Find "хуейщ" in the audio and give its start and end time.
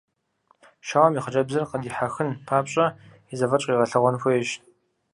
4.21-4.49